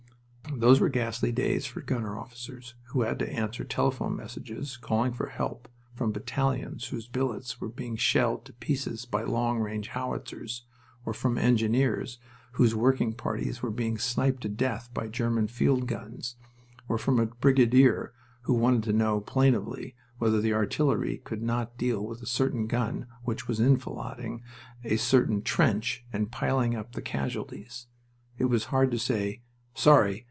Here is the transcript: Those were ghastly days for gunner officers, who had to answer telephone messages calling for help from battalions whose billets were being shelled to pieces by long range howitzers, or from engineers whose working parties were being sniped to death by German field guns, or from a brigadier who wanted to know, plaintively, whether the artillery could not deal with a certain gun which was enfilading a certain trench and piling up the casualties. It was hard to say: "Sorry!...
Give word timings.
Those 0.53 0.81
were 0.81 0.89
ghastly 0.89 1.31
days 1.31 1.65
for 1.65 1.79
gunner 1.81 2.17
officers, 2.19 2.75
who 2.89 3.01
had 3.01 3.17
to 3.19 3.29
answer 3.33 3.63
telephone 3.63 4.15
messages 4.17 4.75
calling 4.75 5.13
for 5.13 5.27
help 5.27 5.67
from 5.95 6.11
battalions 6.11 6.87
whose 6.89 7.07
billets 7.07 7.59
were 7.61 7.69
being 7.69 7.95
shelled 7.95 8.43
to 8.45 8.53
pieces 8.53 9.05
by 9.05 9.23
long 9.23 9.59
range 9.59 9.89
howitzers, 9.89 10.63
or 11.05 11.13
from 11.13 11.37
engineers 11.37 12.19
whose 12.53 12.75
working 12.75 13.13
parties 13.13 13.63
were 13.63 13.71
being 13.71 13.97
sniped 13.97 14.41
to 14.41 14.49
death 14.49 14.89
by 14.93 15.07
German 15.07 15.47
field 15.47 15.87
guns, 15.87 16.35
or 16.89 16.97
from 16.97 17.17
a 17.17 17.27
brigadier 17.27 18.13
who 18.41 18.53
wanted 18.53 18.83
to 18.83 18.93
know, 18.93 19.21
plaintively, 19.21 19.95
whether 20.19 20.41
the 20.41 20.53
artillery 20.53 21.19
could 21.23 21.41
not 21.41 21.77
deal 21.77 22.05
with 22.05 22.21
a 22.21 22.27
certain 22.27 22.67
gun 22.67 23.07
which 23.23 23.47
was 23.47 23.59
enfilading 23.61 24.43
a 24.83 24.97
certain 24.97 25.41
trench 25.41 26.03
and 26.13 26.29
piling 26.31 26.75
up 26.75 26.91
the 26.91 27.01
casualties. 27.01 27.87
It 28.37 28.45
was 28.45 28.65
hard 28.65 28.91
to 28.91 28.99
say: 28.99 29.41
"Sorry!... 29.73 30.19